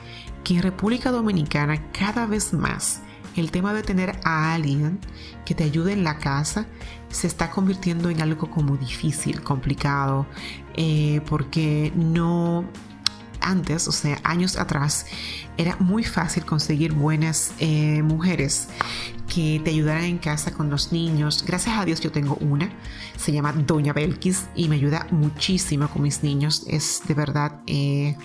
[0.43, 3.01] que en República Dominicana cada vez más
[3.36, 4.99] el tema de tener a alguien
[5.45, 6.65] que te ayude en la casa
[7.10, 10.25] se está convirtiendo en algo como difícil, complicado,
[10.75, 12.65] eh, porque no
[13.41, 15.08] antes, o sea, años atrás,
[15.58, 18.69] era muy fácil conseguir buenas eh, mujeres
[19.34, 21.43] que te ayudaran en casa con los niños.
[21.45, 22.69] Gracias a Dios yo tengo una,
[23.17, 26.63] se llama Doña Belkis y me ayuda muchísimo con mis niños.
[26.67, 28.15] Es de verdad eh,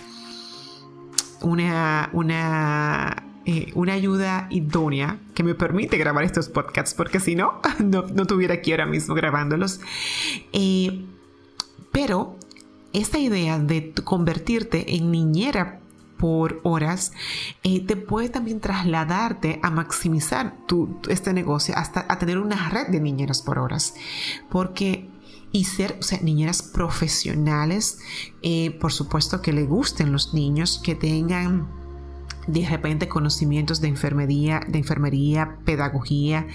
[1.43, 7.61] una, una eh, una ayuda idónea que me permite grabar estos podcasts, porque si no,
[7.79, 9.81] no, no tuviera aquí ahora mismo grabándolos.
[10.53, 11.05] Eh,
[11.93, 12.37] pero
[12.93, 15.79] esta idea de convertirte en niñera
[16.19, 17.13] por horas,
[17.63, 22.89] eh, te puede también trasladarte a maximizar tu, este negocio hasta a tener una red
[22.89, 23.95] de niñeras por horas.
[24.51, 25.09] Porque
[25.57, 27.99] y ser o niñeras profesionales,
[28.79, 31.67] por supuesto que le gusten los niños, que tengan
[32.47, 36.47] de repente conocimientos de enfermería, de enfermería, pedagogía,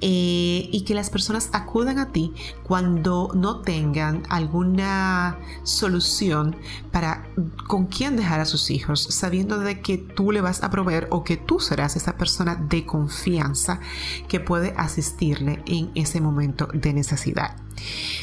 [0.00, 6.56] eh, y que las personas acudan a ti cuando no tengan alguna solución
[6.90, 7.28] para
[7.68, 11.22] con quién dejar a sus hijos, sabiendo de que tú le vas a proveer o
[11.22, 13.78] que tú serás esa persona de confianza
[14.26, 17.56] que puede asistirle en ese momento de necesidad.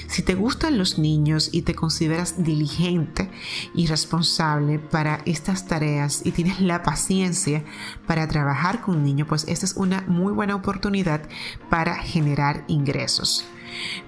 [0.07, 3.29] Si te gustan los niños y te consideras diligente
[3.75, 7.63] y responsable para estas tareas y tienes la paciencia
[8.07, 11.21] para trabajar con un niño, pues esta es una muy buena oportunidad
[11.69, 13.45] para generar ingresos.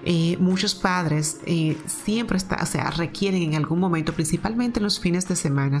[0.04, 5.00] Eh, muchos padres eh, siempre está, o sea, requieren en algún momento, principalmente en los
[5.00, 5.78] fines de semana,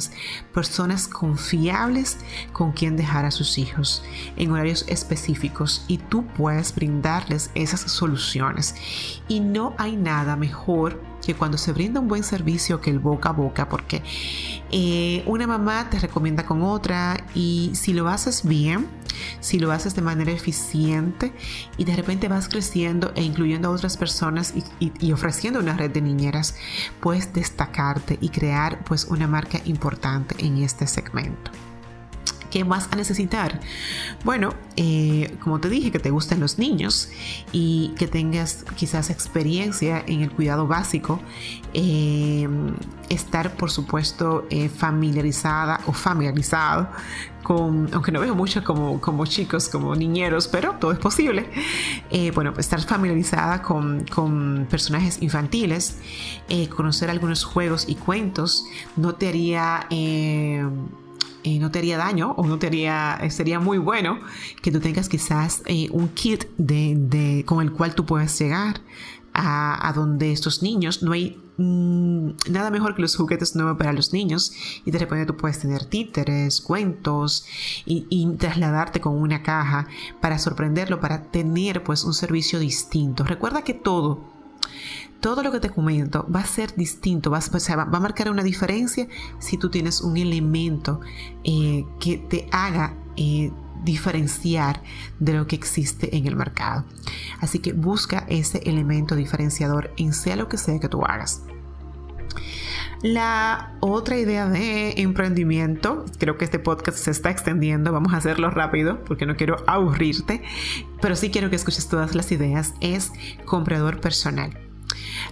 [0.54, 2.18] personas confiables
[2.52, 4.02] con quien dejar a sus hijos
[4.36, 8.74] en horarios específicos y tú puedes brindarles esas soluciones.
[9.28, 13.30] Y no hay nada mejor que cuando se brinda un buen servicio que el boca
[13.30, 14.02] a boca, porque
[14.70, 18.88] eh, una mamá te recomienda con otra y si lo haces bien,
[19.40, 21.32] si lo haces de manera eficiente
[21.76, 26.00] y de repente vas creciendo e incluyendo a otras personas y, ofreciendo una red de
[26.00, 26.56] niñeras,
[27.00, 31.50] puedes destacarte y crear pues una marca importante en este segmento.
[32.52, 33.60] ¿Qué vas a necesitar?
[34.24, 37.08] Bueno, eh, como te dije, que te gusten los niños
[37.50, 41.18] y que tengas quizás experiencia en el cuidado básico.
[41.72, 42.46] Eh,
[43.08, 46.90] estar, por supuesto, eh, familiarizada o familiarizado
[47.42, 51.48] con, aunque no veo mucho como, como chicos, como niñeros, pero todo es posible.
[52.34, 55.96] bueno, estar familiarizada con, con personajes infantiles,
[56.76, 59.86] conocer algunos juegos y cuentos, no te haría
[61.44, 64.20] no te haría daño o no te haría, eh, sería muy bueno
[64.60, 68.80] que tú tengas quizás eh, un kit de, con el cual tú puedas llegar
[69.34, 71.02] a, donde estos niños.
[71.02, 74.52] No hay mm, nada mejor que los juguetes nuevos para los niños
[74.84, 77.46] y de repente tú puedes tener títeres, cuentos
[77.86, 79.86] y, y, trasladarte con una caja
[80.20, 83.24] para sorprenderlo, para tener pues un servicio distinto.
[83.24, 84.31] Recuerda que todo
[85.22, 89.06] todo lo que te comento va a ser distinto, va, va, a marcar una diferencia
[89.38, 91.00] si tú tienes un elemento
[91.44, 93.52] eh, que te haga eh,
[93.84, 94.82] diferenciar
[95.20, 96.84] de lo que existe en el mercado.
[97.40, 101.42] Así que busca ese elemento diferenciador en sea lo que sea que tú hagas.
[103.02, 108.50] La otra idea de emprendimiento, creo que este podcast se está extendiendo, vamos a hacerlo
[108.50, 110.42] rápido porque no quiero aburrirte,
[111.00, 113.12] pero sí quiero que escuches todas las ideas, es
[113.44, 114.61] comprador personal.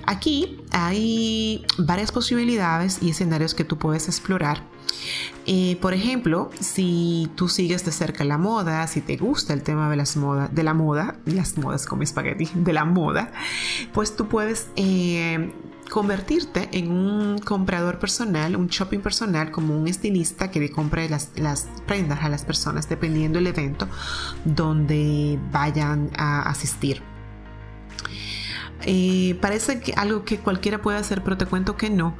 [0.06, 4.62] Aquí hay varias posibilidades y escenarios que tú puedes explorar.
[5.46, 9.88] Eh, por ejemplo, si tú sigues de cerca la moda, si te gusta el tema
[9.90, 13.32] de las modas, de la moda, las modas como espagueti, de la moda,
[13.92, 15.52] pues tú puedes eh,
[15.90, 21.30] convertirte en un comprador personal, un shopping personal, como un estilista que le compre las,
[21.36, 23.88] las prendas a las personas dependiendo del evento
[24.44, 27.09] donde vayan a asistir.
[28.86, 32.16] Eh, parece que algo que cualquiera puede hacer, pero te cuento que no,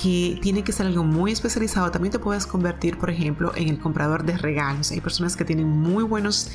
[0.00, 1.90] que tiene que ser algo muy especializado.
[1.90, 4.90] También te puedes convertir, por ejemplo, en el comprador de regalos.
[4.90, 6.50] Hay personas que tienen muy buenos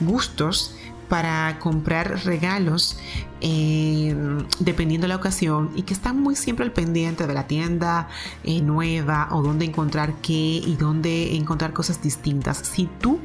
[0.00, 0.74] gustos
[1.08, 2.98] para comprar regalos
[3.42, 4.16] eh,
[4.60, 8.08] dependiendo de la ocasión y que están muy siempre al pendiente de la tienda
[8.44, 12.56] eh, nueva o dónde encontrar qué y dónde encontrar cosas distintas.
[12.56, 13.20] Si tú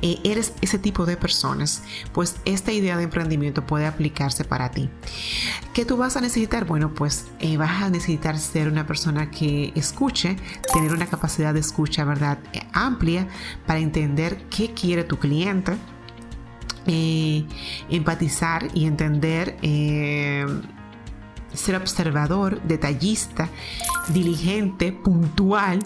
[0.00, 4.88] eh, eres ese tipo de personas, pues esta idea de emprendimiento puede aplicarse para ti.
[5.74, 6.64] ¿Qué tú vas a necesitar?
[6.64, 7.26] Bueno, pues
[7.58, 10.36] vas a necesitar ser una persona que escuche,
[10.72, 12.38] tener una capacidad de escucha, ¿verdad?
[12.72, 13.28] amplia
[13.66, 15.76] para entender qué quiere tu cliente
[16.86, 20.46] empatizar y entender, eh,
[21.52, 23.48] ser observador, detallista,
[24.08, 25.82] diligente, puntual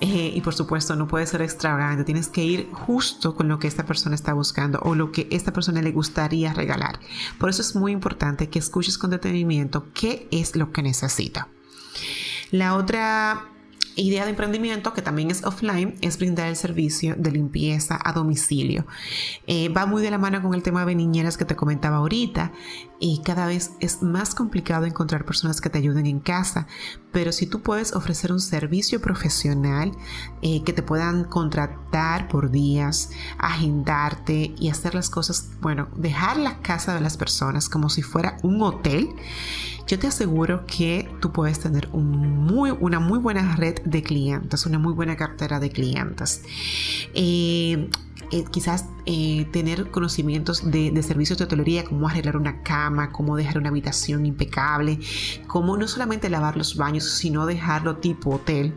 [0.00, 3.68] eh, y por supuesto no puede ser extravagante, tienes que ir justo con lo que
[3.68, 6.98] esta persona está buscando o lo que esta persona le gustaría regalar.
[7.38, 11.48] Por eso es muy importante que escuches con detenimiento qué es lo que necesita.
[12.50, 13.51] La otra
[13.96, 18.86] idea de emprendimiento, que también es offline, es brindar el servicio de limpieza a domicilio.
[19.46, 22.52] Eh, va muy de la mano con el tema de niñeras que te comentaba ahorita
[22.98, 26.66] y cada vez es más complicado encontrar personas que te ayuden en casa,
[27.10, 29.92] pero si tú puedes ofrecer un servicio profesional
[30.40, 36.60] eh, que te puedan contratar por días, agendarte y hacer las cosas, bueno, dejar la
[36.60, 39.08] casa de las personas como si fuera un hotel,
[39.92, 44.94] yo te aseguro que tú puedes tener una muy buena red de clientes, una muy
[44.94, 46.44] buena cartera de clientes.
[47.12, 47.90] Eh,
[48.30, 53.58] eh, quizás eh, tener conocimientos de, servicios de hotelería, cómo arreglar una cama, cómo dejar
[53.58, 54.98] una habitación impecable,
[55.46, 58.74] cómo no solamente lavar los baños, sino dejarlo tipo hotel,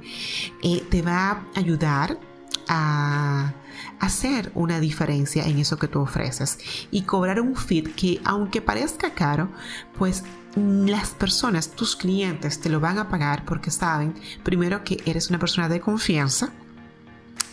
[0.90, 2.20] te va a ayudar
[2.68, 3.54] a
[4.02, 6.60] hacer una diferencia en eso que tú ofreces
[6.92, 9.50] y cobrar un feed que aunque parezca caro,
[9.98, 10.24] pues
[10.56, 15.40] las personas, tus clientes, te lo van a pagar porque saben, primero, que eres una
[15.40, 16.52] persona de confianza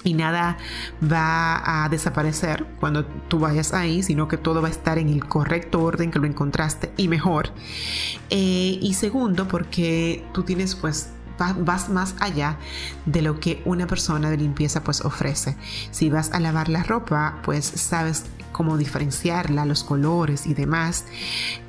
[0.05, 0.57] y nada
[1.03, 5.25] va a desaparecer cuando tú vayas ahí, sino que todo va a estar en el
[5.27, 7.51] correcto orden que lo encontraste y mejor.
[8.31, 11.11] Eh, y segundo, porque tú tienes pues
[11.59, 12.57] vas más allá
[13.07, 15.57] de lo que una persona de limpieza pues ofrece.
[15.91, 21.05] Si vas a lavar la ropa, pues sabes cómo diferenciarla, los colores y demás.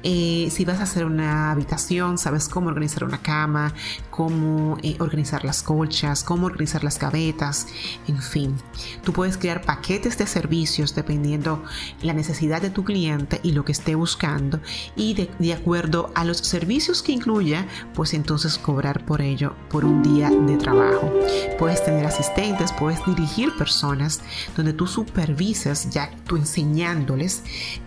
[0.04, 3.74] Eh, si vas a hacer una habitación, sabes cómo organizar una cama,
[4.10, 7.68] cómo eh, organizar las colchas, cómo organizar las gavetas,
[8.08, 8.56] en fin.
[9.04, 11.64] Tú puedes crear paquetes de servicios dependiendo
[12.02, 14.60] la necesidad de tu cliente y lo que esté buscando
[14.96, 19.86] y de, de acuerdo a los servicios que incluya, pues entonces cobrar por ello por
[19.86, 21.12] un día de trabajo.
[21.58, 24.22] Puedes tener asistentes, puedes dirigir personas
[24.56, 26.38] donde tú supervisas ya tú
[26.74, 27.44] enseñándoles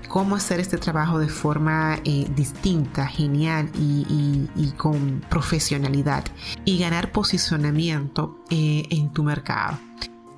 [0.09, 6.25] cómo hacer este trabajo de forma eh, distinta, genial y, con profesionalidad
[6.65, 9.79] y ganar posicionamiento eh, en tu mercado.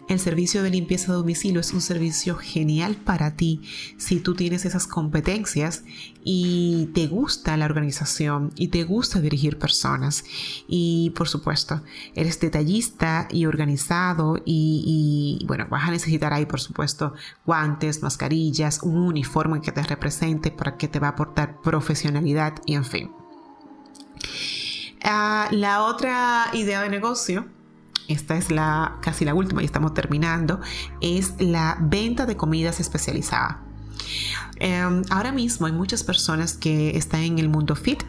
[0.09, 3.61] El servicio de limpieza de domicilio es un servicio genial para ti
[3.99, 5.85] si tú tienes esas competencias
[6.25, 10.25] y te gusta la organización y te gusta dirigir personas.
[10.67, 11.83] Y por supuesto,
[12.15, 17.13] eres detallista y organizado y, bueno, vas a necesitar ahí por supuesto
[17.45, 22.77] guantes, mascarillas, un uniforme que te represente para que te va a aportar profesionalidad y
[22.77, 23.11] en fin.
[25.05, 27.58] Ah, la otra idea de negocio
[28.09, 30.61] esta es la casi la última y estamos terminando,
[31.01, 33.57] es la venta de comidas especializadas.
[34.61, 38.03] Em, ahora mismo hay muchas personas que están en el mundo fit.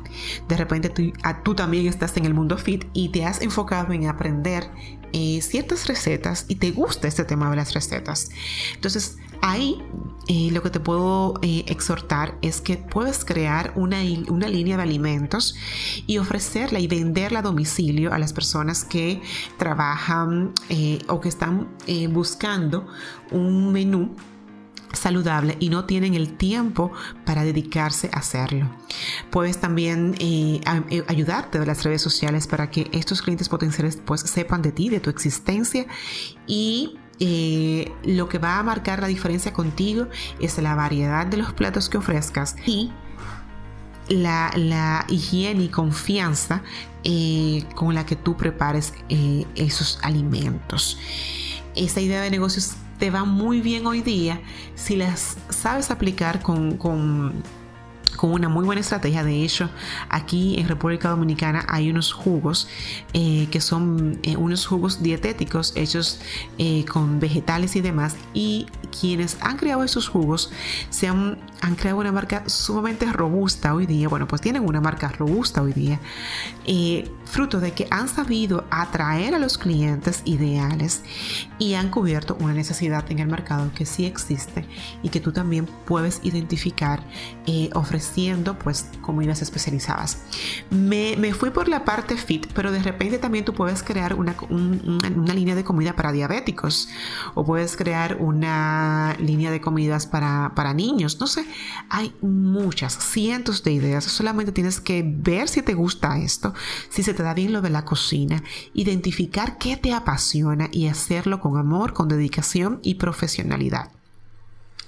[0.48, 1.12] De repente tú,
[1.44, 4.70] tú, también estás en el mundo fit y te has enfocado en aprender
[5.14, 8.30] eh, ciertas recetas y te gusta este tema de las recetas.
[8.76, 9.82] Entonces, ahí
[10.28, 14.00] eh, lo que te puedo eh, exhortar es que puedes crear una,
[14.30, 15.56] una, línea de alimentos
[16.08, 19.22] y ofrecerla y venderla a domicilio a las personas que
[19.58, 20.54] trabajan
[21.08, 21.70] o que están
[22.12, 22.88] buscando
[23.32, 24.16] un menú
[25.00, 26.92] saludable y no tienen el tiempo
[27.26, 28.70] para dedicarse a hacerlo.
[29.30, 34.22] Puedes también eh, eh, ayudarte de las redes sociales para que estos clientes potenciales pues
[34.22, 35.86] sepan de ti, de tu existencia
[36.46, 40.08] y eh, lo que va a marcar la diferencia contigo
[40.40, 42.92] es la variedad de los platos que ofrezcas y
[44.08, 46.64] la, higiene y confianza
[47.76, 48.94] con la que tú prepares
[49.56, 50.98] esos alimentos.
[51.76, 54.42] Esa idea de negocios te va muy bien hoy día
[54.76, 57.42] si las sabes aplicar con, con,
[58.18, 59.24] con una muy buena estrategia.
[59.24, 59.70] De hecho,
[60.10, 62.68] aquí en República Dominicana hay unos jugos
[63.14, 66.20] eh, que son eh, unos jugos dietéticos hechos
[66.58, 68.18] eh, con vegetales y demás.
[68.34, 68.68] Y
[69.00, 70.52] quienes han creado esos jugos
[70.90, 74.10] se han, han, creado una marca sumamente robusta hoy día.
[74.10, 76.00] Bueno, pues tienen una marca robusta hoy día.
[77.30, 81.04] Fruto de que han sabido atraer a los clientes ideales
[81.60, 84.66] y han cubierto una necesidad en el mercado que sí existe
[85.04, 87.04] y que tú también puedes identificar
[87.74, 90.22] ofreciendo pues comidas especializadas.
[90.70, 94.36] Me, me, fui por la parte fit, pero de repente también tú puedes crear una,
[94.50, 96.90] una, línea de comida para diabéticos
[97.34, 101.20] o puedes crear una línea de comidas para, para niños.
[101.20, 101.46] No sé,
[101.90, 104.04] hay muchas, cientos de ideas.
[104.04, 106.54] Solamente tienes que ver si te gusta esto,
[106.90, 108.44] si se te lo de la cocina,
[108.74, 113.92] identificar qué te apasiona y hacerlo con amor, con dedicación y profesionalidad.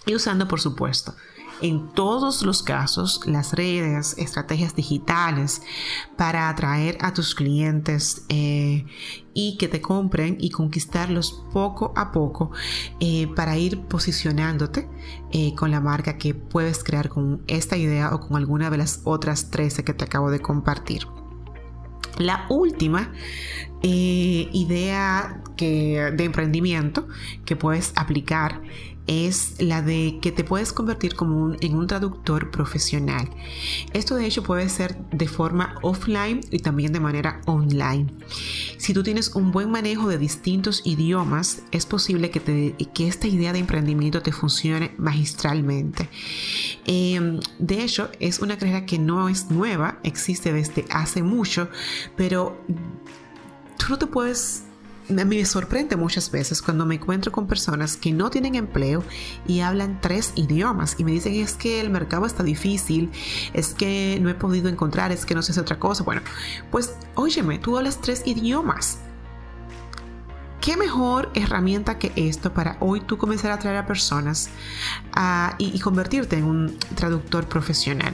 [0.05, 1.13] Y usando, por supuesto,
[1.61, 5.61] en todos los casos las redes, estrategias digitales
[6.17, 8.85] para atraer a tus clientes eh,
[9.33, 12.51] y que te compren y conquistarlos poco a poco
[12.99, 14.89] eh, para ir posicionándote
[15.31, 19.01] eh, con la marca que puedes crear con esta idea o con alguna de las
[19.03, 21.05] otras 13 que te acabo de compartir.
[22.17, 23.11] La última
[23.83, 27.07] idea que, de emprendimiento
[27.45, 28.61] que puedes aplicar
[29.07, 33.29] es la de que te puedes convertir como en un traductor profesional.
[33.93, 38.13] Esto de hecho puede ser de forma offline y también de manera online.
[38.77, 43.27] Si tú tienes un buen manejo de distintos idiomas, es posible que, te, que esta
[43.27, 46.09] idea de emprendimiento te funcione magistralmente.
[46.85, 51.69] Em, de hecho, es una carrera que no es nueva, existe desde hace mucho,
[52.15, 52.61] pero
[53.77, 54.63] tú no te puedes
[55.19, 59.03] a mí me sorprende muchas veces cuando me encuentro con personas que no tienen empleo
[59.47, 63.11] y hablan tres idiomas y me dicen es que el mercado está difícil,
[63.53, 66.03] es que no he podido encontrar, es que no sé hacer otra cosa.
[66.03, 66.21] Bueno,
[66.71, 68.99] pues óyeme, tú hablas tres idiomas.
[70.61, 74.49] ¿Qué mejor herramienta que esto para hoy tú comenzar a atraer a personas
[75.57, 78.13] y convertirte en un traductor profesional?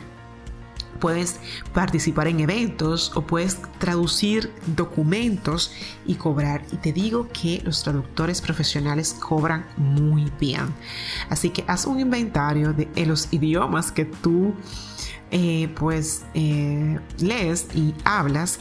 [0.99, 1.39] Puedes
[1.73, 5.71] participar en eventos o puedes traducir documentos
[6.05, 6.63] y cobrar.
[6.71, 10.73] Y te digo que los traductores profesionales cobran muy bien.
[11.29, 14.53] Así que haz un inventario de los idiomas que tú
[15.29, 18.59] eh, pues eh, lees y hablas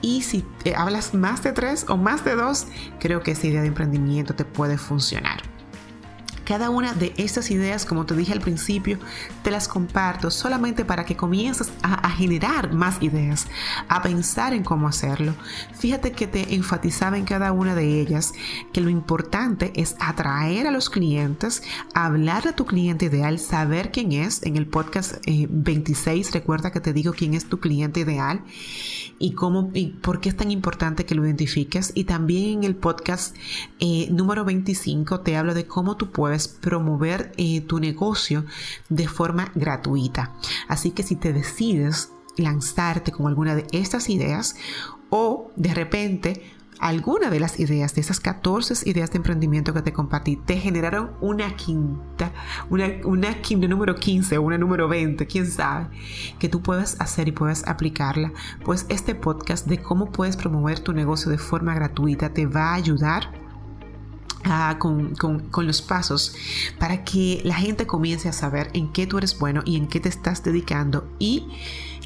[0.00, 0.44] y si
[0.76, 2.66] hablas más de tres o más de dos,
[2.98, 5.42] creo que esa idea de emprendimiento te puede funcionar.
[6.48, 8.98] Cada una de estas ideas, como te dije al principio,
[9.42, 13.48] te las comparto solamente para que comiences a, generar más ideas,
[13.86, 15.34] a pensar en cómo hacerlo.
[15.78, 18.32] Fíjate que te enfatizaba en cada una de ellas
[18.72, 24.12] que lo importante es atraer a los clientes, hablar a tu cliente ideal, saber quién
[24.12, 24.42] es.
[24.42, 28.42] En el podcast 26 eh, recuerda que te digo quién es tu cliente ideal
[29.18, 31.92] y cómo y por qué es tan importante que lo identifiques.
[31.94, 33.36] Y también en el podcast
[33.80, 38.44] eh, número 25 te hablo de cómo tú puedes promover eh, tu negocio
[38.88, 40.34] de forma gratuita.
[40.68, 44.54] Así que si te decides lanzarte con alguna de estas ideas
[45.10, 46.42] o de repente
[46.78, 51.10] alguna de las ideas, de esas 14 ideas de emprendimiento que te compartí, te generaron
[51.20, 52.32] una quinta,
[52.70, 53.36] una, una
[53.68, 55.88] número 15 o una número 20, quién sabe,
[56.38, 58.32] que tú puedas hacer y puedas aplicarla,
[58.64, 62.74] pues este podcast de cómo puedes promover tu negocio de forma gratuita te va a
[62.74, 63.47] ayudar
[64.78, 66.34] con, con, los pasos
[66.78, 70.00] para que la gente comience a saber en qué tú eres bueno y en qué
[70.00, 71.46] te estás dedicando y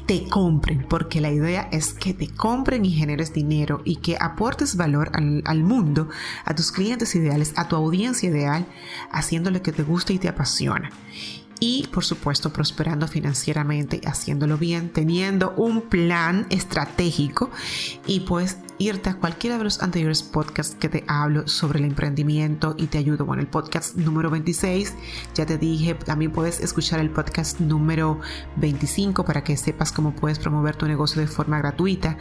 [0.05, 4.75] te compren, porque la idea es que te compren y generes dinero y que aportes
[4.75, 6.09] valor al, al, mundo,
[6.43, 8.65] a tus clientes ideales, a tu audiencia ideal,
[9.11, 10.89] haciendo lo que te gusta y te apasiona
[11.63, 17.51] y por supuesto prosperando financieramente, haciéndolo bien, teniendo un plan estratégico
[18.05, 22.75] y pues irte a cualquiera de los anteriores podcasts que te hablo sobre el emprendimiento
[22.77, 23.25] y te ayudo.
[23.25, 24.93] Bueno, el podcast número 26,
[25.35, 28.19] ya te dije, también puedes escuchar el podcast número
[28.57, 32.17] 25 para que sepas cómo puedes promover tu negocio de forma gratuita.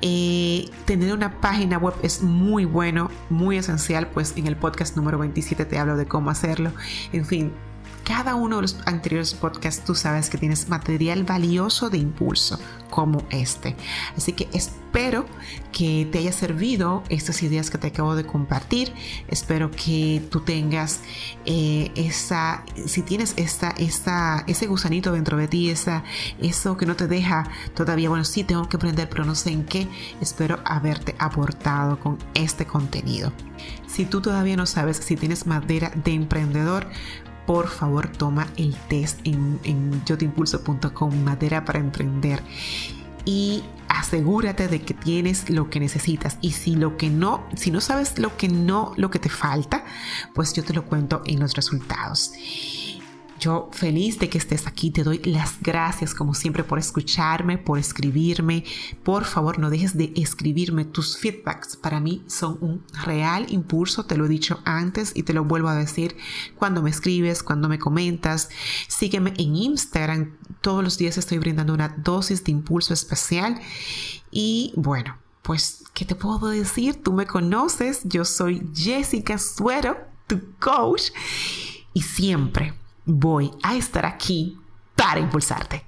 [0.00, 5.18] Eh, tener una página web es muy bueno, muy esencial, pues en el podcast número
[5.18, 6.70] 27 te hablo de cómo hacerlo.
[7.12, 7.52] En fin,
[8.06, 12.56] cada uno de los anteriores podcasts tú sabes que tienes material valioso de impulso
[12.88, 13.74] como este.
[14.16, 15.26] Así que espero
[15.72, 18.92] que te haya servido estas ideas que te acabo de compartir.
[19.26, 21.00] Espero que tú tengas
[21.46, 26.04] eh, esa, si tienes esta, esta, ese gusanito dentro de ti, esa,
[26.40, 29.64] eso que no te deja todavía, bueno, sí tengo que aprender, pero no sé en
[29.64, 29.88] qué.
[30.20, 33.32] Espero haberte aportado con este contenido.
[33.88, 36.86] Si tú todavía no sabes si tienes madera de emprendedor,
[37.46, 42.42] por favor toma el test en, en yotimpulso.com, madera para emprender.
[43.24, 46.38] Y asegúrate de que tienes lo que necesitas.
[46.40, 49.84] Y si lo que no, si no sabes lo que no, lo que te falta,
[50.34, 52.32] pues yo te lo cuento en los resultados.
[53.38, 57.78] Yo feliz de que estés aquí, te doy las gracias como siempre por escucharme, por
[57.78, 58.64] escribirme.
[59.02, 60.84] Por favor, no dejes de escribirme.
[60.84, 65.34] Tus feedbacks para mí son un real impulso, te lo he dicho antes y te
[65.34, 66.16] lo vuelvo a decir
[66.56, 68.48] cuando me escribes, cuando me comentas.
[68.88, 73.60] Sígueme en Instagram, todos los días estoy brindando una dosis de impulso especial.
[74.30, 77.02] Y bueno, pues, ¿qué te puedo decir?
[77.02, 81.10] Tú me conoces, yo soy Jessica Suero, tu coach,
[81.92, 82.74] y siempre
[83.06, 84.58] voy a estar aquí
[84.94, 85.84] para impulsarte.